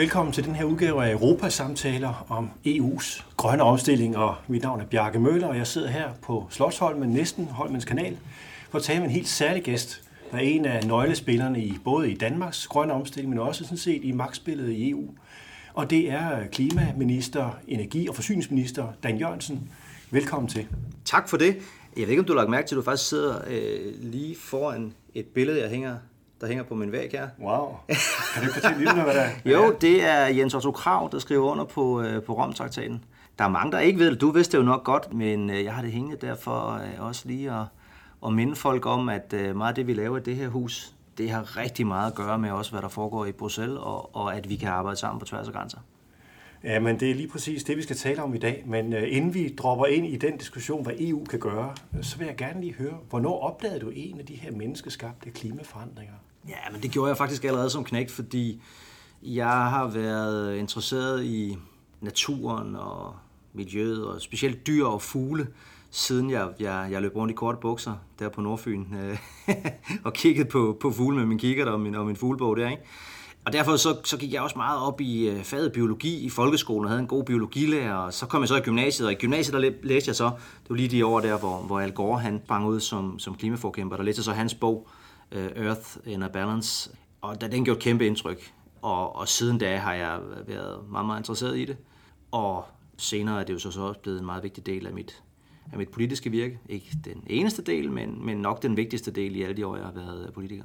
[0.00, 4.16] Velkommen til den her udgave af Europasamtaler om EU's grønne omstilling.
[4.16, 8.18] Og mit navn er Bjarke Møller, og jeg sidder her på Slottsholmen, næsten Holmens Kanal,
[8.70, 12.10] for at tale med en helt særlig gæst, der er en af nøglespillerne i både
[12.10, 15.04] i Danmarks grønne omstilling, men også sådan set i magtspillet i EU.
[15.74, 19.70] Og det er klimaminister, energi- og forsyningsminister Dan Jørgensen.
[20.10, 20.66] Velkommen til.
[21.04, 21.56] Tak for det.
[21.96, 24.36] Jeg ved ikke, om du har lagt mærke til, at du faktisk sidder øh, lige
[24.36, 25.96] foran et billede, jeg hænger,
[26.40, 27.28] der hænger på min væg her.
[27.40, 27.76] Wow.
[28.34, 29.30] Kan du fortælle lidt om, hvad der er?
[29.52, 33.04] Jo, det er Jens Otto Krav, der skriver under på, øh, på Romtraktaten.
[33.38, 34.20] Der er mange, der ikke ved det.
[34.20, 37.22] Du vidste det jo nok godt, men øh, jeg har det hængende derfor øh, også
[37.28, 37.64] lige at,
[38.26, 40.94] at minde folk om, at øh, meget af det, vi laver i det her hus,
[41.18, 44.36] det har rigtig meget at gøre med også, hvad der foregår i Bruxelles, og, og
[44.36, 45.78] at vi kan arbejde sammen på tværs af grænser.
[46.64, 48.64] Ja, men det er lige præcis det, vi skal tale om i dag.
[48.66, 52.26] Men uh, inden vi dropper ind i den diskussion, hvad EU kan gøre, så vil
[52.26, 56.14] jeg gerne lige høre, hvornår opdagede du en af de her menneskeskabte klimaforandringer?
[56.48, 58.62] Ja, men det gjorde jeg faktisk allerede som knægt, fordi
[59.22, 61.58] jeg har været interesseret i
[62.00, 63.14] naturen og
[63.52, 65.46] miljøet, og specielt dyr og fugle,
[65.90, 69.18] siden jeg, jeg, jeg løb rundt i korte bukser der på Nordfyn øh,
[70.04, 72.68] og kiggede på, på fugle med min kikkert og min, og min fuglebog der.
[72.70, 72.82] Ikke?
[73.44, 76.84] Og derfor så, så gik jeg også meget op i øh, faget biologi i folkeskolen
[76.84, 77.94] og havde en god biologilærer.
[77.94, 80.70] Og så kom jeg så i gymnasiet, og i gymnasiet der læste jeg så, det
[80.70, 83.96] var lige de år der, hvor, hvor Al Gore han sprang ud som, som klimaforkæmper.
[83.96, 84.88] Der læste jeg så hans bog,
[85.32, 86.90] Earth in a Balance.
[87.20, 88.52] Og da den gjorde kæmpe indtryk.
[88.82, 91.76] Og, og siden da har jeg været meget, meget interesseret i det.
[92.30, 92.64] Og
[92.96, 95.22] senere er det jo så, så også blevet en meget vigtig del af mit,
[95.72, 96.58] af mit politiske virke.
[96.68, 99.84] Ikke den eneste del, men, men nok den vigtigste del i alle de år, jeg
[99.84, 100.64] har været politiker.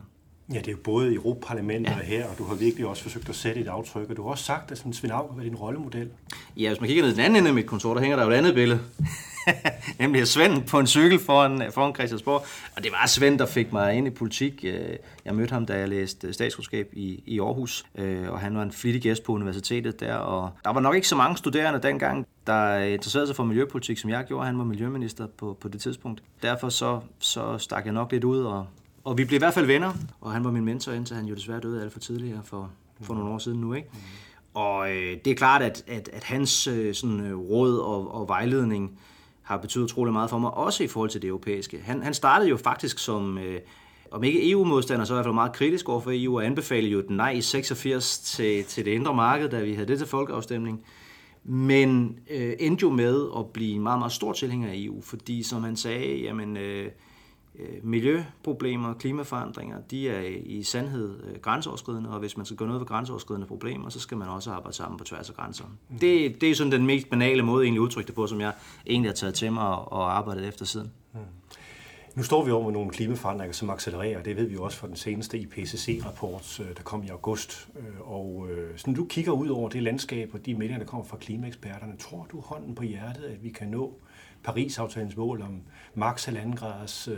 [0.53, 1.97] Ja, det er jo både i Europaparlamentet ja.
[1.97, 4.29] og her, og du har virkelig også forsøgt at sætte et aftryk, og du har
[4.29, 6.09] også sagt, at Svend har været din rollemodel.
[6.57, 8.23] Ja, hvis man kigger ned i den anden ende af mit kontor, der hænger der
[8.23, 8.79] jo et andet billede.
[9.99, 12.45] Nemlig Svend på en cykel foran, foran Christiansborg.
[12.75, 14.63] Og det var Svend, der fik mig ind i politik.
[15.25, 17.85] Jeg mødte ham, da jeg læste statskundskab i, i Aarhus,
[18.29, 20.15] og han var en flittig gæst på universitetet der.
[20.15, 24.09] Og der var nok ikke så mange studerende dengang, der interesserede sig for miljøpolitik, som
[24.09, 24.45] jeg gjorde.
[24.45, 26.23] Han var miljøminister på, på det tidspunkt.
[26.41, 28.67] Derfor så, så stak jeg nok lidt ud og
[29.05, 31.35] og vi blev i hvert fald venner, og han var min mentor, indtil han jo
[31.35, 33.73] desværre døde alt for tidligere for, for nogle år siden nu.
[33.73, 33.87] Ikke?
[33.93, 33.99] Mm.
[34.53, 38.27] Og øh, det er klart, at, at, at hans øh, sådan, øh, råd og, og
[38.27, 38.99] vejledning
[39.45, 41.81] har betydet utrolig meget for mig, også i forhold til det europæiske.
[41.85, 43.59] Han, han startede jo faktisk som, øh,
[44.11, 47.01] om ikke EU-modstander, så i hvert fald meget kritisk over for EU, og anbefalede jo
[47.01, 50.83] den nej i 86 til, til det indre marked, da vi havde det til folkeafstemning.
[51.43, 55.43] Men øh, endte jo med at blive en meget, meget stor tilhænger af EU, fordi
[55.43, 56.57] som han sagde, jamen...
[56.57, 56.91] Øh,
[57.83, 62.87] miljøproblemer, klimaforandringer, de er i sandhed øh, grænseoverskridende, og hvis man skal gøre noget ved
[62.87, 65.65] grænseoverskridende problemer, så skal man også arbejde sammen på tværs af grænser.
[65.89, 65.99] Mm.
[65.99, 68.53] Det, det er sådan den mest banale måde egentlig udtrykke det på, som jeg
[68.87, 70.91] egentlig har taget til mig og arbejdet efter siden.
[72.15, 74.23] Nu står vi over med nogle klimaforandringer, som accelererer.
[74.23, 77.67] Det ved vi jo også fra den seneste IPCC-rapport, øh, der kom i august.
[77.79, 80.85] Øh, og øh, så når du kigger ud over det landskab og de meldinger, der
[80.85, 83.93] kommer fra klimaeksperterne, tror du hånden på hjertet, at vi kan nå
[84.43, 85.61] Paris-aftalens mål om
[85.93, 87.17] maks 1,5 graders øh,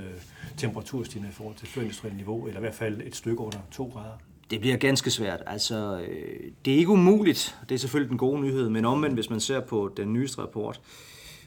[0.58, 4.18] temperaturstigning i forhold til førindustrielle niveau, eller i hvert fald et stykke under 2 grader?
[4.50, 5.44] Det bliver ganske svært.
[5.46, 7.58] Altså, øh, det er ikke umuligt.
[7.70, 10.82] Det er selvfølgelig den gode nyhed, men omvendt, hvis man ser på den nyeste rapport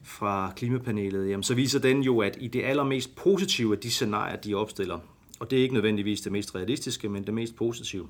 [0.03, 4.37] fra klimapanelet, jamen, så viser den jo, at i det allermest positive af de scenarier,
[4.37, 4.99] de opstiller,
[5.41, 8.09] og det er ikke nødvendigvis det mest realistiske, men det mest positive,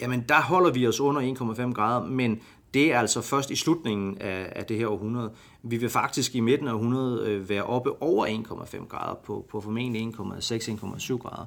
[0.00, 1.34] jamen der holder vi os under
[1.66, 2.40] 1,5 grader, men
[2.74, 5.32] det er altså først i slutningen af, af det her århundrede.
[5.62, 9.60] Vi vil faktisk i midten af århundredet øh, være oppe over 1,5 grader på, på
[9.60, 11.44] formentlig 1,6-1,7 grader.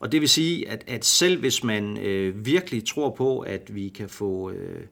[0.00, 3.88] Og det vil sige, at, at selv hvis man øh, virkelig tror på, at vi
[3.88, 4.86] kan få øh,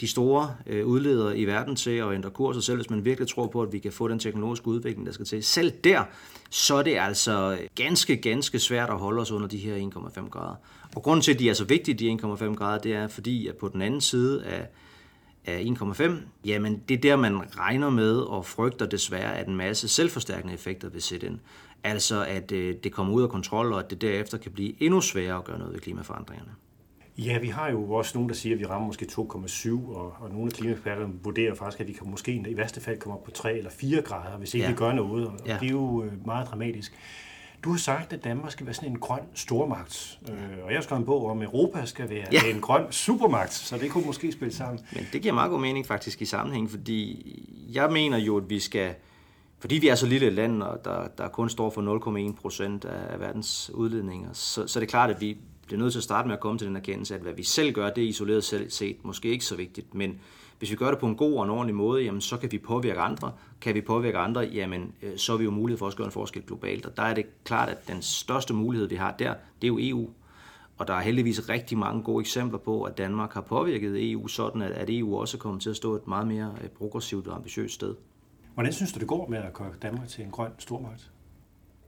[0.00, 3.28] de store øh, udledere i verden til at ændre kurs, og selv hvis man virkelig
[3.28, 6.04] tror på, at vi kan få den teknologiske udvikling, der skal til, selv der,
[6.50, 10.54] så er det altså ganske, ganske svært at holde os under de her 1,5 grader.
[10.96, 13.56] Og grunden til, at de er så vigtige, de 1,5 grader, det er fordi, at
[13.56, 14.66] på den anden side af
[15.46, 16.12] af 1,5,
[16.44, 20.88] jamen det er der, man regner med og frygter desværre, at en masse selvforstærkende effekter
[20.88, 21.38] vil sætte ind.
[21.84, 25.00] Altså at øh, det kommer ud af kontrol, og at det derefter kan blive endnu
[25.00, 26.50] sværere at gøre noget ved klimaforandringerne.
[27.24, 30.30] Ja, vi har jo også nogen, der siger, at vi rammer måske 2,7, og, og
[30.30, 33.30] nogle af klimaeksperterne vurderer faktisk, at vi kan måske i værste fald komme op på
[33.30, 34.70] 3 eller 4 grader, hvis ikke ja.
[34.70, 35.56] vi gør noget, og ja.
[35.60, 36.92] det er jo øh, meget dramatisk.
[37.64, 40.34] Du har sagt, at Danmark skal være sådan en grøn stormagt, øh,
[40.64, 42.40] og jeg har skrevet en bog om, at Europa skal være ja.
[42.54, 44.80] en grøn supermagt, så det kunne måske spille sammen.
[44.92, 47.34] Men det giver meget god mening faktisk i sammenhæng, fordi
[47.72, 48.94] jeg mener jo, at vi skal,
[49.58, 52.84] fordi vi er så lille et land, og der, der kun står for 0,1 procent
[52.84, 55.36] af verdens udledninger, så, så er det klart, at vi
[55.70, 57.72] bliver nødt til at starte med at komme til den erkendelse, at hvad vi selv
[57.72, 60.20] gør, det er isoleret selv set måske ikke så vigtigt, men
[60.58, 62.58] hvis vi gør det på en god og en ordentlig måde, jamen, så kan vi
[62.58, 63.32] påvirke andre.
[63.60, 66.12] Kan vi påvirke andre, jamen, øh, så er vi jo mulighed for at gøre en
[66.12, 66.86] forskel globalt.
[66.86, 69.78] Og der er det klart, at den største mulighed, vi har der, det er jo
[69.80, 70.08] EU.
[70.78, 74.62] Og der er heldigvis rigtig mange gode eksempler på, at Danmark har påvirket EU sådan,
[74.62, 77.94] at EU også kommet til at stå et meget mere øh, progressivt og ambitiøst sted.
[78.54, 81.10] Hvordan synes du, det går med at gøre Danmark til en grøn stormagt?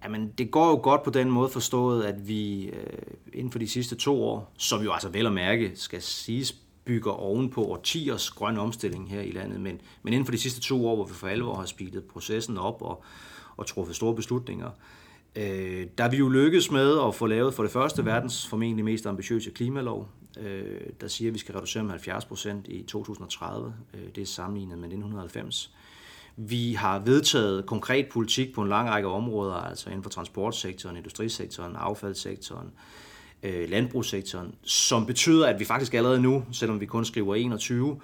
[0.05, 2.87] Jamen, det går jo godt på den måde forstået, at vi øh,
[3.33, 6.55] inden for de sidste to år, som jo altså vel at mærke skal siges
[6.85, 10.87] bygger ovenpå årtiers grøn omstilling her i landet, men, men inden for de sidste to
[10.87, 13.05] år, hvor vi for alvor har speedet processen op og,
[13.57, 14.71] og truffet store beslutninger,
[15.37, 18.85] øh, der er vi jo lykkedes med at få lavet for det første verdens formentlig
[18.85, 20.09] mest ambitiøse klimalov,
[20.41, 23.75] øh, der siger, at vi skal reducere med 70 procent i 2030.
[23.95, 25.75] Øh, det er sammenlignet med 1990.
[26.37, 31.77] Vi har vedtaget konkret politik på en lang række områder, altså inden for transportsektoren, industrisektoren,
[31.77, 32.71] affaldssektoren,
[33.43, 38.01] øh, landbrugssektoren, som betyder, at vi faktisk allerede nu, selvom vi kun skriver 21,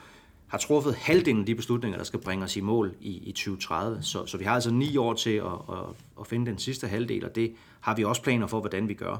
[0.48, 4.02] har truffet halvdelen af de beslutninger, der skal bringe os i mål i, i 2030.
[4.02, 5.78] Så, så vi har altså ni år til at, at,
[6.20, 9.16] at finde den sidste halvdel, og det har vi også planer for, hvordan vi gør.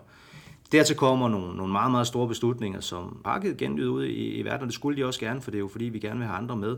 [0.72, 4.44] Dertil kommer nogle, nogle meget, meget store beslutninger, som har givet genlyd ud i, i
[4.44, 6.26] verden, og det skulle de også gerne, for det er jo fordi, vi gerne vil
[6.26, 6.76] have andre med.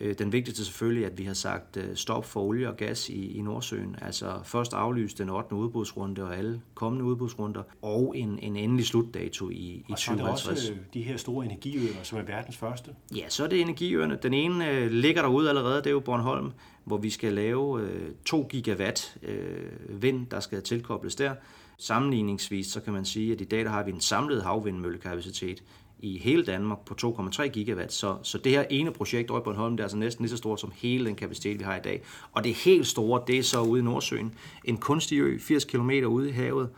[0.00, 3.36] Øh, den vigtigste selvfølgelig, at vi har sagt øh, stop for olie og gas i,
[3.36, 3.96] i Nordsøen.
[4.02, 5.54] Altså først aflyst den 8.
[5.54, 10.30] udbudsrunde og alle kommende udbudsrunder, og en, en endelig slutdato i, i og 2050.
[10.30, 12.90] Og så er det også de her store energiøer, som er verdens første.
[13.16, 14.18] Ja, så er det energiøerne.
[14.22, 16.52] Den ene øh, ligger derude allerede, det er jo Bornholm,
[16.84, 21.34] hvor vi skal lave øh, 2 gigawatt øh, vind, der skal tilkobles der.
[21.78, 25.62] Sammenligningsvis så kan man sige, at i dag der har vi en samlet havvindmøllekapacitet
[26.02, 27.92] i hele Danmark på 2,3 gigawatt.
[27.92, 30.36] Så, så det her ene projekt over på Bornholm, det er altså næsten lige så
[30.36, 32.02] stort som hele den kapacitet, vi har i dag.
[32.32, 34.34] Og det helt store, det er så ude i Nordsøen.
[34.64, 36.68] En kunstig ø, 80 km ude i havet.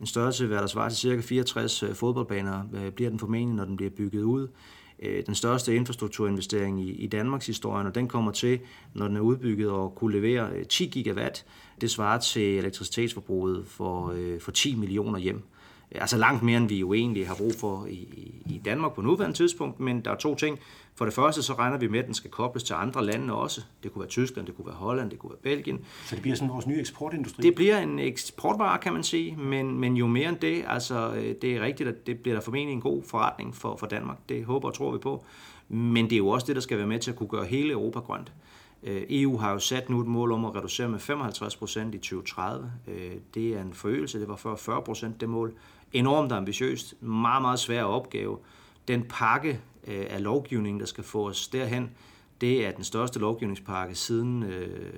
[0.00, 3.64] En størrelse, hvad der svarer til cirka 64 øh, fodboldbaner, øh, bliver den formentlig, når
[3.64, 4.48] den bliver bygget ud.
[5.02, 8.58] Øh, den største infrastrukturinvestering i, i Danmarks historie, og den kommer til,
[8.94, 11.46] når den er udbygget og kunne levere 10 gigawatt.
[11.80, 15.42] Det svarer til elektricitetsforbruget for, for 10 millioner hjem.
[15.90, 17.98] Altså langt mere, end vi jo egentlig har brug for i,
[18.46, 20.58] i Danmark på nuværende tidspunkt, men der er to ting.
[20.94, 23.60] For det første, så regner vi med, at den skal kobles til andre lande også.
[23.82, 25.84] Det kunne være Tyskland, det kunne være Holland, det kunne være Belgien.
[26.04, 27.42] Så det bliver sådan vores nye eksportindustri?
[27.42, 31.12] Det bliver en eksportvare, kan man sige, men, men jo mere end det, altså
[31.42, 34.18] det er rigtigt, at det bliver der formentlig en god forretning for, for Danmark.
[34.28, 35.24] Det håber og tror vi på.
[35.68, 37.72] Men det er jo også det, der skal være med til at kunne gøre hele
[37.72, 38.32] Europa grønt.
[38.84, 42.72] EU har jo sat nu et mål om at reducere med 55 procent i 2030.
[43.34, 45.54] Det er en forøgelse, det var før 40 procent det mål
[45.92, 48.38] enormt ambitiøst, meget, meget svær opgave.
[48.88, 51.90] Den pakke øh, af lovgivning, der skal få os derhen,
[52.40, 54.92] det er den største lovgivningspakke siden øh,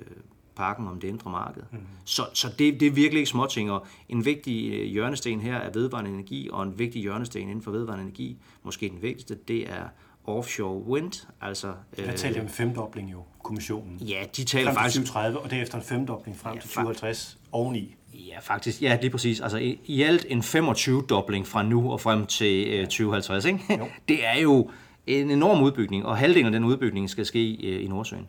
[0.55, 1.63] pakken om det indre marked.
[1.71, 1.77] Mm.
[2.05, 5.71] Så, så det, det er virkelig ikke småting, og en vigtig øh, hjørnesten her er
[5.71, 9.83] vedvarende energi, og en vigtig hjørnesten inden for vedvarende energi, måske den vigtigste, det er
[10.25, 11.27] offshore wind.
[11.41, 13.97] Altså, der taler om femdobling jo, kommissionen.
[13.97, 14.95] Ja, de taler frem faktisk...
[14.95, 17.95] til 2030, og derefter en femdobling frem ja, til 2050 oveni.
[18.13, 18.81] Ja, faktisk.
[18.81, 19.41] Ja, lige præcis.
[19.41, 23.45] Altså i, i alt en 25-dobling fra nu og frem til øh, 2050.
[23.45, 23.59] Ikke?
[23.79, 23.87] Jo.
[24.09, 24.69] Det er jo
[25.07, 28.27] en enorm udbygning, og halvdelen af den udbygning skal ske øh, i Nordsøen.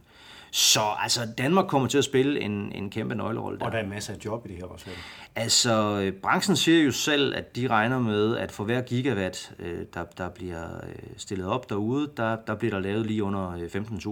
[0.54, 3.64] Så altså, Danmark kommer til at spille en, en kæmpe nøglerolle der.
[3.64, 4.86] Og der er masser af job i det her også.
[5.34, 9.78] Altså, øh, branchen siger jo selv, at de regner med, at for hver gigawatt, øh,
[9.94, 13.52] der, der bliver øh, stillet op derude, der, der bliver der lavet lige under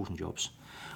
[0.07, 0.51] 15.000 jobs.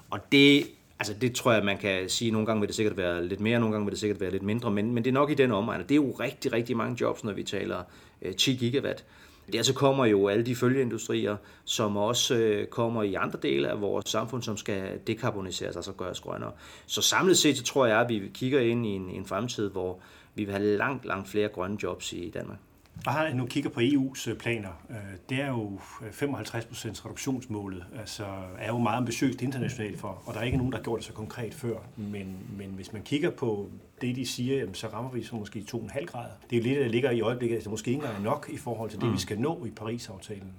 [0.09, 0.67] Og det
[0.99, 3.59] Altså det tror jeg, man kan sige, nogle gange vil det sikkert være lidt mere,
[3.59, 5.51] nogle gange vil det sikkert være lidt mindre, men, men det er nok i den
[5.51, 5.81] omegn.
[5.81, 7.83] Det er jo rigtig, rigtig mange jobs, når vi taler
[8.21, 9.05] øh, 10 gigawatt.
[9.53, 14.09] Dertil kommer jo alle de følgeindustrier, som også øh, kommer i andre dele af vores
[14.09, 16.51] samfund, som skal dekarboniseres, altså gøres grønnere.
[16.85, 19.99] Så samlet set, så tror jeg, at vi kigger ind i en, en fremtid, hvor
[20.35, 22.57] vi vil have langt, langt flere grønne jobs i Danmark.
[23.03, 24.95] Bare nu kigger på EU's øh, planer, øh,
[25.29, 25.79] det er jo
[26.11, 28.25] 55 procents reduktionsmålet, altså
[28.59, 31.05] er jo meget ambitiøst internationalt for, og der er ikke nogen, der har gjort det
[31.05, 33.69] så konkret før, men, men hvis man kigger på
[34.01, 36.29] det, de siger, så rammer vi så måske 2,5 grader.
[36.49, 38.89] Det er jo lidt, der ligger i øjeblikket, altså måske ikke engang nok i forhold
[38.89, 39.13] til det, mm.
[39.13, 40.53] vi skal nå i Paris-aftalen.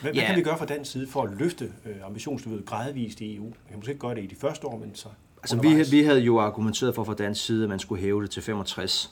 [0.00, 0.14] Hvad, yeah.
[0.14, 3.44] hvad kan vi gøre fra den side for at løfte øh, ambitionsniveauet gradvist i EU?
[3.44, 5.08] Man kan måske ikke gøre det i de første år, men så
[5.44, 8.30] Altså, vi, vi havde jo argumenteret for fra dansk side, at man skulle hæve det
[8.30, 9.10] til 65.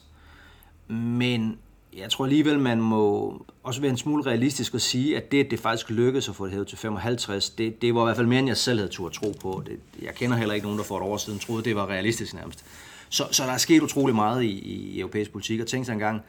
[0.89, 1.59] Men
[1.97, 5.51] jeg tror alligevel, man må også være en smule realistisk og sige, at det, at
[5.51, 8.27] det faktisk lykkedes at få det hævet til 55, det, det var i hvert fald
[8.27, 9.63] mere, end jeg selv havde tur tro på.
[9.67, 12.35] Det, jeg kender heller ikke nogen, der for et år siden troede, det var realistisk
[12.35, 12.65] nærmest.
[13.09, 16.23] Så, så der er sket utrolig meget i, i europæisk politik, og tænk sig engang,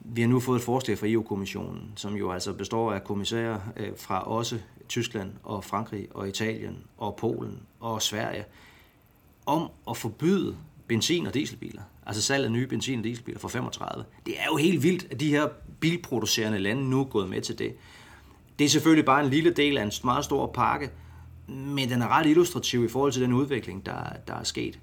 [0.00, 3.88] vi har nu fået et forslag fra EU-kommissionen, som jo altså består af kommissærer øh,
[3.96, 8.44] fra også Tyskland og Frankrig og Italien og Polen og Sverige,
[9.46, 14.04] om at forbyde benzin- og dieselbiler altså salg af nye benzin- og dieselbiler fra 35.
[14.26, 15.48] Det er jo helt vildt, at de her
[15.80, 17.74] bilproducerende lande nu er gået med til det.
[18.58, 20.90] Det er selvfølgelig bare en lille del af en meget stor pakke,
[21.46, 24.78] men den er ret illustrativ i forhold til den udvikling, der, der er sket.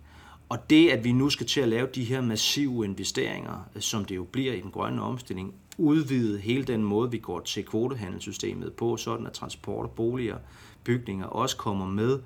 [0.50, 4.16] Og det, at vi nu skal til at lave de her massive investeringer, som det
[4.16, 8.98] jo bliver i den grønne omstilling, udvide hele den måde, vi går til kvotehandelssystemet på,
[8.98, 10.38] sådan at transport, boliger,
[10.84, 12.20] bygninger også kommer med,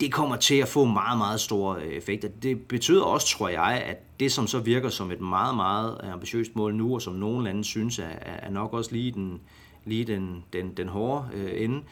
[0.00, 2.28] det kommer til at få meget, meget store øh, effekter.
[2.28, 6.12] Det betyder også, tror jeg, at det, som så virker som et meget, meget øh,
[6.12, 9.40] ambitiøst mål nu, og som nogle lande synes er, er nok også lige den,
[9.84, 11.82] lige den, den, den hårde øh, ende,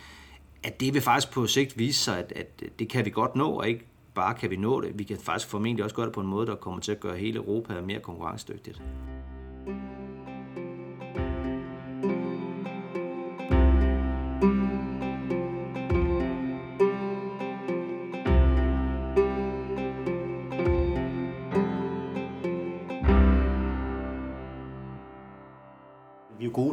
[0.63, 3.51] at det vil faktisk på sigt vise sig, at, at det kan vi godt nå,
[3.51, 3.85] og ikke
[4.15, 4.99] bare kan vi nå det.
[4.99, 7.17] Vi kan faktisk formentlig også gøre det på en måde, der kommer til at gøre
[7.17, 8.83] hele Europa mere konkurrencedygtigt.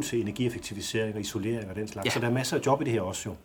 [0.06, 2.10] Til energieffektivisering og isolering og den slags, ja.
[2.10, 3.36] så der er masser af job i det her også jo.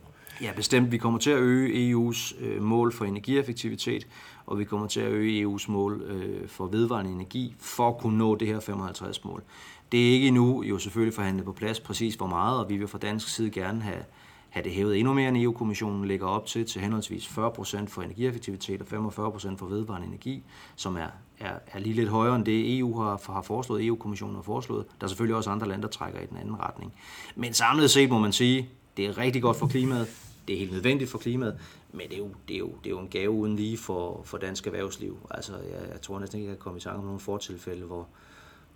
[0.42, 0.92] Ja, bestemt.
[0.92, 4.08] Vi kommer til at øge EU's øh, mål for energieffektivitet,
[4.46, 8.18] og vi kommer til at øge EU's mål øh, for vedvarende energi for at kunne
[8.18, 9.44] nå det her 55-mål.
[9.92, 12.88] Det er ikke endnu jo selvfølgelig forhandlet på plads præcis hvor meget, og vi vil
[12.88, 14.04] fra dansk side gerne have,
[14.52, 18.82] have det hævet endnu mere, end EU-kommissionen lægger op til, til henholdsvis 40% for energieffektivitet
[18.82, 20.44] og 45% for vedvarende energi,
[20.76, 21.08] som er,
[21.40, 24.86] er, er lige lidt højere end det EU har, har foreslået, EU-kommissionen har foreslået.
[25.00, 26.94] Der er selvfølgelig også andre lande, der trækker i den anden retning.
[27.36, 30.08] Men samlet set må man sige, det er rigtig godt for klimaet,
[30.48, 31.60] det er helt nødvendigt for klimaet,
[31.92, 34.22] men det er jo, det er jo, det er jo en gave uden lige for,
[34.24, 35.18] for dansk erhvervsliv.
[35.30, 38.08] Altså, jeg, jeg tror næsten ikke, jeg kan komme i tanke om nogle fortilfælde, hvor,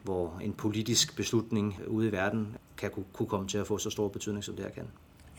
[0.04, 4.08] hvor en politisk beslutning ude i verden kan kunne komme til at få så stor
[4.08, 4.88] betydning, som det her kan.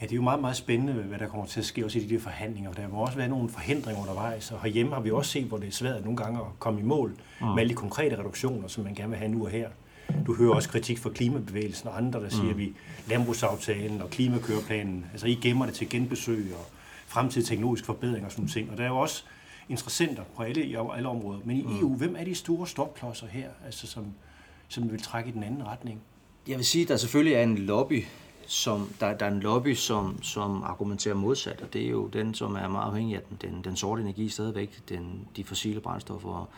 [0.01, 2.03] Ja, det er jo meget, meget spændende, hvad der kommer til at ske også i
[2.03, 2.73] de der forhandlinger.
[2.73, 5.69] Der må også være nogle forhindringer undervejs, og herhjemme har vi også set, hvor det
[5.69, 7.11] er svært nogle gange at komme i mål
[7.41, 7.47] mm.
[7.47, 9.69] med alle de konkrete reduktioner, som man gerne vil have nu og her.
[10.27, 12.51] Du hører også kritik fra klimabevægelsen og andre, der siger, mm.
[12.51, 12.73] at vi
[13.09, 16.67] landbrugsaftalen og klimakøreplanen, altså I gemmer det til genbesøg og
[17.07, 18.71] fremtidig teknologisk forbedring og sådan nogle ting.
[18.71, 19.25] Og der er jo også
[19.69, 21.41] interessenter på alle, i alle områder.
[21.45, 21.81] Men i mm.
[21.81, 24.05] EU, hvem er de store stopklodser her, altså som,
[24.69, 26.01] som vil trække i den anden retning?
[26.49, 28.05] Jeg vil sige, at der selvfølgelig er en lobby,
[28.47, 32.35] som, der, der er en lobby, som, som argumenterer modsat, og det er jo den,
[32.35, 36.49] som er meget afhængig af den, den, den sorte energi stadigvæk, den, de fossile brændstoffer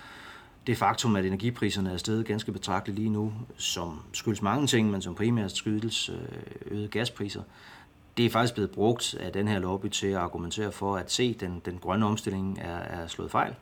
[0.68, 5.02] det faktum, at energipriserne er steget ganske betragteligt lige nu, som skyldes mange ting, men
[5.02, 6.16] som primært skyldes øh,
[6.70, 7.42] øgede gaspriser,
[8.16, 11.34] det er faktisk blevet brugt af den her lobby til at argumentere for at se,
[11.34, 13.54] den, den grønne omstilling er, er slået fejl.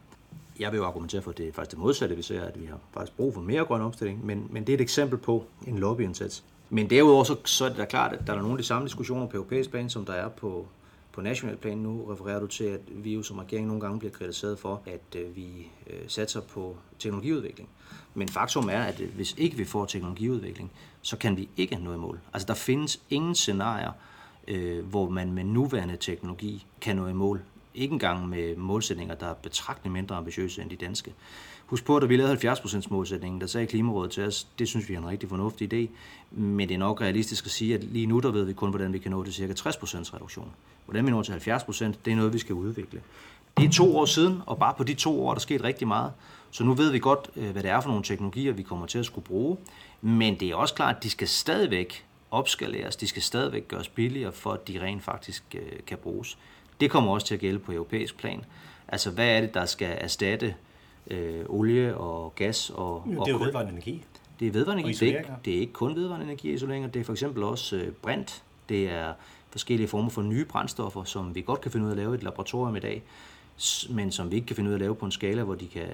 [0.59, 2.67] Jeg vil jo argumentere for, at det er faktisk det modsatte, vi ser, at vi
[2.67, 5.79] har faktisk brug for mere grøn omstilling, men, men det er et eksempel på en
[5.79, 6.45] lobbyindsats.
[6.71, 8.87] Men derudover så, så er det da klart, at der er nogle af de samme
[8.87, 10.67] diskussioner på europæisk plan, som der er på,
[11.13, 14.13] på national plan nu refererer du til, at vi jo som regering nogle gange bliver
[14.13, 17.69] kritiseret for, at øh, vi øh, satser på teknologiudvikling.
[18.15, 21.95] Men faktum er, at øh, hvis ikke vi får teknologiudvikling, så kan vi ikke nå
[21.95, 22.21] i mål.
[22.33, 23.93] Altså der findes ingen scenarier,
[24.49, 27.43] øh, hvor man med nuværende teknologi kan nå i mål.
[27.75, 31.15] Ikke engang med målsætninger, der er betragteligt mindre ambitiøse end de danske.
[31.67, 34.89] Husk på, at da vi lavede 70% målsætningen, der sagde Klimarådet til os, det synes
[34.89, 35.89] vi er en rigtig fornuftig idé,
[36.31, 38.93] men det er nok realistisk at sige, at lige nu der ved vi kun, hvordan
[38.93, 39.69] vi kan nå til ca.
[39.69, 40.51] 60% reduktion.
[40.85, 43.01] Hvordan vi når til 70%, det er noget, vi skal udvikle.
[43.57, 45.89] Det er to år siden, og bare på de to år er der sket rigtig
[45.89, 46.13] meget.
[46.51, 48.99] Så nu ved vi godt, øh, hvad det er for nogle teknologier, vi kommer til
[48.99, 49.57] at skulle bruge.
[50.01, 54.33] Men det er også klart, at de skal stadigvæk opskaleres, de skal stadigvæk gøres billigere,
[54.33, 56.39] for at de rent faktisk øh, kan bruges.
[56.81, 58.45] Det kommer også til at gælde på europæisk plan.
[58.89, 60.55] Altså, hvad er det, der skal erstatte
[61.11, 62.71] øh, olie og gas.
[62.71, 64.05] Og, ja, det er jo vedvarende energi.
[64.41, 65.07] Det er vedvarende energi.
[65.07, 66.89] Det er, ikke, det er ikke kun vedvarende energi isoleringer.
[66.89, 68.43] Det er for eksempel også øh, brint.
[68.69, 69.13] Det er
[69.51, 72.15] forskellige former for nye brændstoffer, som vi godt kan finde ud af at lave i
[72.15, 73.03] et laboratorium i dag,
[73.91, 75.67] men som vi ikke kan finde ud af at lave på en skala, hvor de
[75.67, 75.89] kan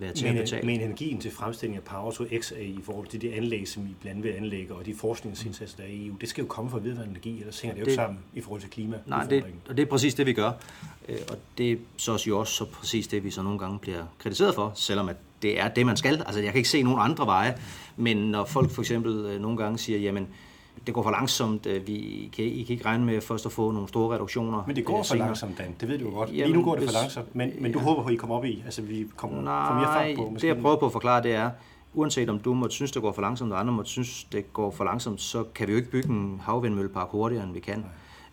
[0.00, 0.66] være til men, at betale.
[0.66, 3.94] Men energien til fremstilling af Power to X i forhold til de anlæg, som I
[4.00, 6.78] blandt andet anlægger, og de forskningsindsatser, der er i EU, det skal jo komme fra
[6.78, 8.96] vedvarende energi, ellers hænger det, det jo ikke sammen i forhold til klima.
[9.06, 10.52] Nej, det, og det er præcis det, vi gør.
[11.08, 14.04] Øh, og det er så jo også så præcis det, vi så nogle gange bliver
[14.18, 16.22] kritiseret for, selvom at det er det, man skal.
[16.26, 17.58] Altså, jeg kan ikke se nogen andre veje,
[17.96, 20.28] men når folk for eksempel øh, nogle gange siger, jamen,
[20.86, 21.66] det går for langsomt.
[21.66, 24.62] Øh, vi kan, I kan ikke regne med først at få nogle store reduktioner.
[24.66, 25.74] Men det går for langsomt, Dan.
[25.80, 26.30] Det ved du jo godt.
[26.30, 27.84] Jamen, Lige nu går det hvis, for langsomt, men, men du ja.
[27.84, 30.34] håber på, at I kommer op i, altså vi kommer nej, får mere fart på.
[30.34, 31.50] Det jeg prøver på at forklare, det er,
[31.94, 34.70] uanset om du måtte synes, det går for langsomt, og andre måtte synes, det går
[34.70, 37.84] for langsomt, så kan vi jo ikke bygge en havvindmøllepark hurtigere, end vi kan.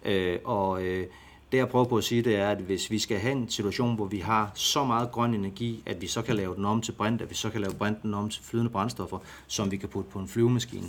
[0.05, 1.07] Øh, og øh,
[1.51, 3.95] det jeg prøver på at sige, det er, at hvis vi skal have en situation,
[3.95, 6.91] hvor vi har så meget grøn energi, at vi så kan lave den om til
[6.91, 10.09] brint, at vi så kan lave brinten om til flydende brændstoffer, som vi kan putte
[10.09, 10.85] på en flyvemaskine,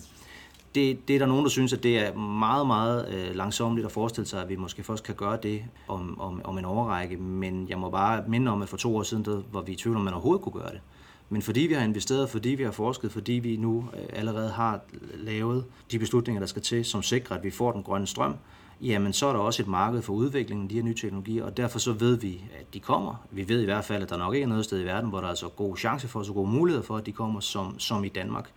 [0.76, 3.92] det, det er der nogen, der synes, at det er meget, meget øh, langsomligt at
[3.92, 7.16] forestille sig, at vi måske først kan gøre det om, om, om en overrække.
[7.16, 9.76] Men jeg må bare minde om, at for to år siden, der var vi i
[9.76, 10.80] tvivl om, man overhovedet kunne gøre det.
[11.28, 14.80] Men fordi vi har investeret, fordi vi har forsket, fordi vi nu øh, allerede har
[15.14, 18.34] lavet de beslutninger, der skal til, som sikrer, at vi får den grønne strøm,
[18.80, 21.56] jamen så er der også et marked for udviklingen af de her nye teknologier, og
[21.56, 23.14] derfor så ved vi, at de kommer.
[23.30, 25.20] Vi ved i hvert fald, at der nok ikke er noget sted i verden, hvor
[25.20, 28.04] der er så god chance for, så gode muligheder for, at de kommer som, som
[28.04, 28.50] i Danmark.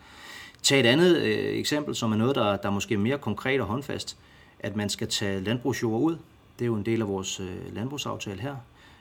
[0.63, 3.67] Tag et andet øh, eksempel, som er noget, der, der er måske mere konkret og
[3.67, 4.17] håndfast,
[4.59, 6.17] at man skal tage landbrugsjord ud.
[6.59, 8.55] Det er jo en del af vores øh, landbrugsaftale her.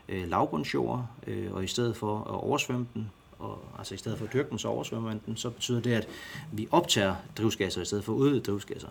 [0.09, 4.27] Øh, lavbundsjord, øh, og i stedet for at oversvømme den, og, altså i stedet for
[4.27, 6.09] at dyrke den, så oversvømmer man den, så betyder det, at
[6.53, 8.89] vi optager drivhusgasser i stedet for at udvide drivhusgasser.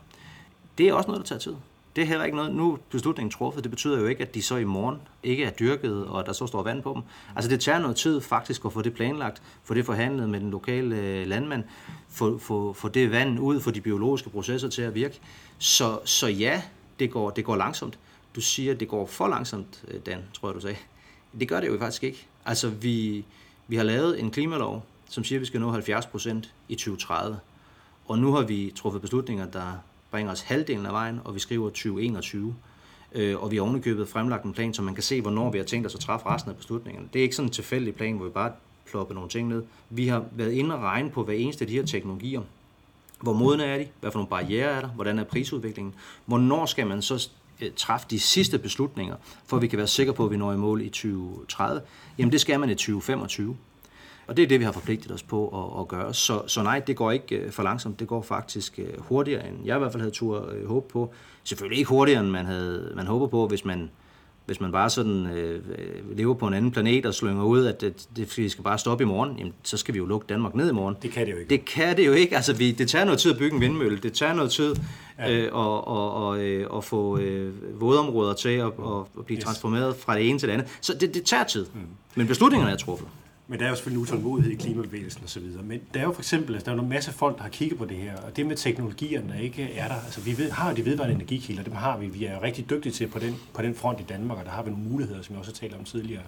[0.78, 1.56] Det er også noget, der tager tid.
[1.98, 4.42] Det er heller ikke noget, nu er beslutningen truffet, det betyder jo ikke, at de
[4.42, 7.02] så i morgen ikke er dyrket, og der så står vand på dem.
[7.36, 10.52] Altså det tager noget tid faktisk at få det planlagt, få det forhandlet med den
[10.52, 11.64] lokale øh, landmand,
[12.10, 15.20] få, få, få det vand ud, få de biologiske processer til at virke.
[15.58, 16.62] Så, så ja,
[17.00, 18.00] det går, det går langsomt.
[18.36, 20.78] Du siger, at det går for langsomt, øh, Dan, tror jeg, du sagde.
[21.40, 22.28] Det gør det jo faktisk ikke.
[22.46, 23.26] Altså vi,
[23.68, 27.40] vi har lavet en klimalov, som siger, at vi skal nå 70 procent i 2030.
[28.08, 29.74] Og nu har vi truffet beslutninger, der
[30.12, 32.56] bringer os halvdelen af vejen, og vi skriver 2021.
[33.12, 35.66] Øh, og vi har ovenikøbet fremlagt en plan, så man kan se, hvornår vi har
[35.66, 37.08] tænkt os at træffe resten af beslutningerne.
[37.14, 38.52] Det er ikke sådan en tilfældig plan, hvor vi bare
[38.90, 39.64] plopper nogle ting ned.
[39.90, 42.42] Vi har været inde og regne på hver eneste af de her teknologier.
[43.22, 43.88] Hvor modne er de?
[44.00, 44.88] Hvad for nogle barriere er der?
[44.88, 45.96] Hvordan er prisudviklingen?
[46.26, 47.30] Hvornår skal man så
[47.62, 50.54] øh, træffe de sidste beslutninger, for at vi kan være sikre på, at vi når
[50.54, 51.82] i mål i 2030?
[52.18, 53.58] Jamen det skal man i 2025.
[54.28, 56.14] Og det er det, vi har forpligtet os på at, at gøre.
[56.14, 58.00] Så, så nej, det går ikke øh, for langsomt.
[58.00, 61.14] Det går faktisk øh, hurtigere, end jeg i hvert fald havde tur øh, håb på.
[61.44, 63.90] Selvfølgelig ikke hurtigere, end man, havde, man håber på, hvis man,
[64.46, 65.62] hvis man bare sådan øh,
[66.18, 69.04] lever på en anden planet og slynger ud, at det, det, vi skal bare stoppe
[69.04, 70.96] i morgen, jamen, så skal vi jo lukke Danmark ned i morgen.
[71.02, 71.50] Det kan det jo ikke.
[71.50, 72.36] Det kan det jo ikke.
[72.36, 73.98] Altså, vi, det tager noget tid at bygge en vindmølle.
[73.98, 74.76] Det tager noget tid
[75.20, 75.32] ja.
[75.32, 79.44] øh, at, og, og, øh, at få øh, vådområder til at, at blive yes.
[79.44, 80.68] transformeret fra det ene til det andet.
[80.82, 81.66] Så det, det tager tid.
[81.74, 81.82] Mm.
[82.16, 83.08] Men beslutningerne er truffet.
[83.50, 85.44] Men der er jo selvfølgelig utålmodighed i klimabevægelsen osv.
[85.64, 87.78] Men der er jo for eksempel, altså, der er en masse folk, der har kigget
[87.78, 89.96] på det her, og det med teknologierne, der ikke er der.
[89.96, 92.08] Altså, vi ved, har de vedvarende energikilder, dem har vi.
[92.08, 94.64] Vi er rigtig dygtige til på den, på den front i Danmark, og der har
[94.64, 96.24] vi nogle muligheder, som jeg også har talt om tidligere.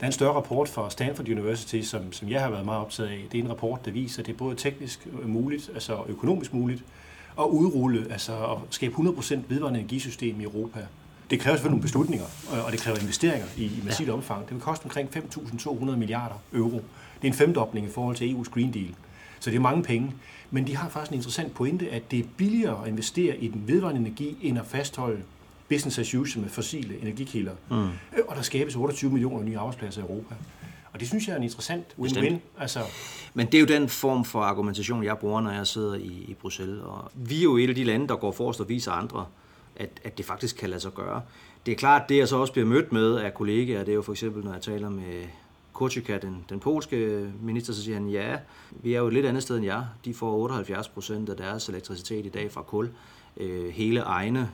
[0.00, 3.08] Der er en større rapport fra Stanford University, som, som jeg har været meget optaget
[3.08, 3.24] af.
[3.32, 6.84] Det er en rapport, der viser, at det er både teknisk muligt, altså økonomisk muligt,
[7.38, 10.86] at udrulle, altså at skabe 100% vedvarende energisystem i Europa.
[11.30, 12.26] Det kræver selvfølgelig nogle beslutninger,
[12.66, 14.14] og det kræver investeringer i, massivt ja.
[14.14, 14.44] omfang.
[14.44, 16.76] Det vil koste omkring 5.200 milliarder euro.
[17.22, 18.94] Det er en femdobling i forhold til EU's Green Deal.
[19.40, 20.14] Så det er mange penge.
[20.50, 23.62] Men de har faktisk en interessant pointe, at det er billigere at investere i den
[23.66, 25.22] vedvarende energi, end at fastholde
[25.68, 27.52] business as usual med fossile energikilder.
[27.70, 27.88] Mm.
[28.28, 30.34] Og der skabes 28 millioner nye arbejdspladser i Europa.
[30.92, 32.34] Og det synes jeg er en interessant win-win.
[32.58, 32.80] Altså.
[33.34, 36.36] Men det er jo den form for argumentation, jeg bruger, når jeg sidder i, i
[36.40, 36.82] Bruxelles.
[36.82, 39.26] Og vi er jo et af de lande, der går forrest og viser andre,
[39.80, 41.22] at, at det faktisk kan lade sig gøre.
[41.66, 44.02] Det er klart, det jeg så også bliver mødt med af kollegaer, det er jo
[44.02, 45.24] for eksempel, når jeg taler med
[45.72, 48.36] Kurczyka, den, den polske minister, så siger han, ja,
[48.70, 49.84] vi er jo et lidt andet sted end jer.
[50.04, 52.90] De får 78 procent af deres elektricitet i dag fra kul.
[53.36, 54.50] Øh, hele egne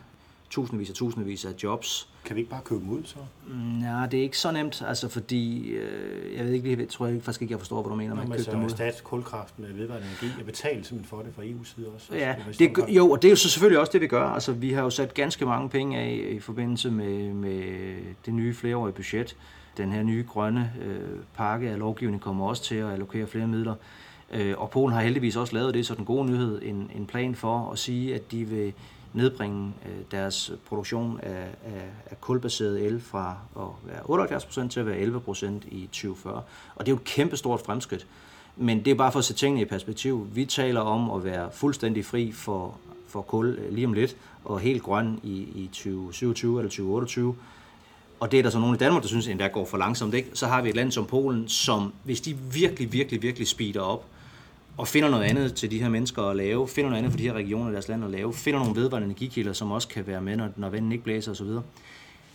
[0.51, 2.09] tusindvis og tusindvis af jobs.
[2.25, 3.17] Kan vi ikke bare købe dem ud så?
[3.81, 7.23] Nej, det er ikke så nemt, altså fordi, øh, jeg ved ikke, jeg tror jeg
[7.23, 8.71] faktisk ikke, jeg forstår, hvad du mener med at købe dem ud.
[8.71, 12.15] Stat kulkraft med vedvarende energi, jeg betaler simpelthen for det fra EU's side også.
[12.15, 14.29] Ja, altså, det, jo, og det er jo så selvfølgelig også det, vi gør.
[14.29, 17.65] Altså, vi har jo sat ganske mange penge af i forbindelse med, med
[18.27, 19.37] det nye flereårige budget.
[19.77, 23.75] Den her nye grønne øh, pakke af lovgivning kommer også til at allokere flere midler.
[24.31, 27.35] Øh, og Polen har heldigvis også lavet det, så den gode nyhed, en, en plan
[27.35, 28.73] for at sige, at de vil
[29.17, 34.87] nedbringe øh, deres produktion af, af, af kulbaseret el fra at være 78% til at
[34.87, 36.43] være 11% i 2040.
[36.77, 38.07] Og det er jo et kæmpestort fremskridt.
[38.57, 40.29] Men det er bare for at sætte tingene i perspektiv.
[40.33, 44.83] Vi taler om at være fuldstændig fri for, for kul lige om lidt, og helt
[44.83, 47.37] grøn i, i 2027 eller 2028.
[48.21, 50.15] Og det er der så nogle i Danmark, der synes, at det går for langsomt.
[50.15, 50.31] Ikke?
[50.35, 54.05] Så har vi et land som Polen, som hvis de virkelig, virkelig, virkelig speeder op,
[54.77, 57.25] og finder noget andet til de her mennesker at lave, finder noget andet for de
[57.25, 60.21] her regioner i deres land at lave, finder nogle vedvarende energikilder, som også kan være
[60.21, 61.63] med, når, når vinden ikke blæser osv., så,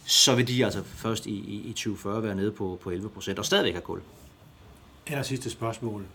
[0.05, 3.39] så vil de altså først i, i, i 2040 være nede på, på 11 procent,
[3.39, 3.99] og stadigvæk have kul.
[5.07, 6.05] Aller sidste spørgsmål.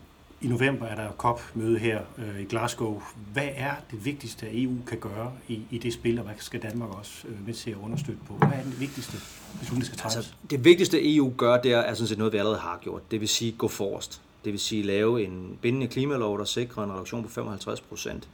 [0.41, 3.01] I november er der COP-møde her øh, i Glasgow.
[3.33, 6.61] Hvad er det vigtigste, at EU kan gøre i, i det spil, og hvad skal
[6.61, 8.33] Danmark også øh, med til at understøtte på?
[8.33, 9.17] Hvad er det vigtigste,
[9.57, 10.15] hvis hun skal træffes?
[10.15, 13.11] Altså, det vigtigste EU gør, det er, er sådan set noget, vi allerede har gjort.
[13.11, 14.21] Det vil sige gå forrest.
[14.47, 18.29] Det vil sige lave en bindende klimalov, der sikrer en reduktion på 55 procent.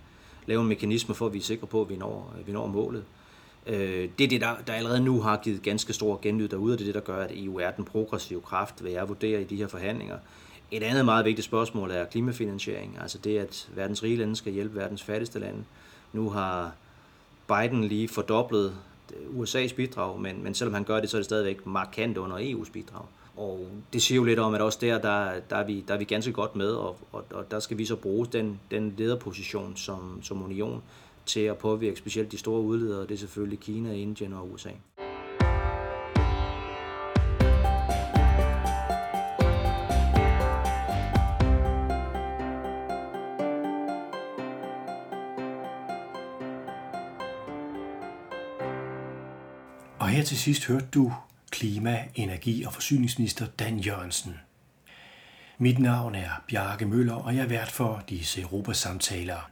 [0.45, 3.03] Lave en mekanisme for, at vi er sikre på, at vi når, vi når målet.
[3.67, 6.79] Øh, det er det, der, der allerede nu har givet ganske stor genlyd derude, og
[6.79, 9.43] det er det, der gør, at EU er den progressive kraft, hvad jeg vurderer i
[9.43, 10.17] de her forhandlinger.
[10.71, 14.75] Et andet meget vigtigt spørgsmål er klimafinansiering, altså det, at verdens rige lande skal hjælpe
[14.75, 15.63] verdens fattigste lande.
[16.13, 16.71] Nu har
[17.47, 18.75] Biden lige fordoblet
[19.11, 22.71] USA's bidrag, men, men selvom han gør det, så er det stadigvæk markant under EU's
[22.71, 23.05] bidrag.
[23.37, 25.97] Og det siger jo lidt om, at også der, der, der, er, vi, der er
[25.97, 29.75] vi ganske godt med, og, og, og der skal vi så bruge den, den lederposition
[29.75, 30.83] som, som union
[31.25, 34.69] til at påvirke specielt de store udledere, det er selvfølgelig Kina, Indien og USA.
[49.99, 51.13] Og her til sidst hørte du
[51.53, 54.35] klima-, energi- og forsyningsminister Dan Jørgensen.
[55.57, 59.49] Mit navn er Bjarke Møller, og jeg er vært for disse Europasamtaler.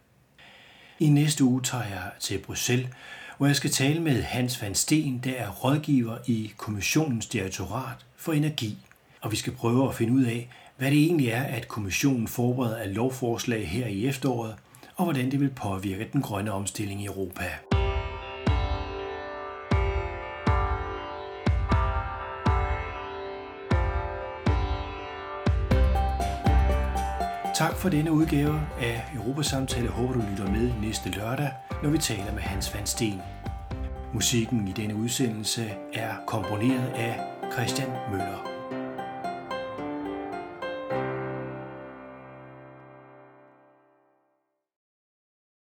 [0.99, 2.89] I næste uge tager jeg til Bruxelles,
[3.37, 8.33] hvor jeg skal tale med Hans van Steen, der er rådgiver i Kommissionens Direktorat for
[8.33, 8.77] Energi.
[9.21, 12.77] Og vi skal prøve at finde ud af, hvad det egentlig er, at kommissionen forbereder
[12.77, 14.55] af lovforslag her i efteråret,
[14.95, 17.70] og hvordan det vil påvirke den grønne omstilling i Europa.
[27.61, 29.83] Tak for denne udgave af Europasamtale.
[29.83, 31.51] Jeg håber, du lytter med næste lørdag,
[31.83, 33.21] når vi taler med Hans van Steen.
[34.13, 37.19] Musikken i denne udsendelse er komponeret af
[37.53, 38.50] Christian Møller.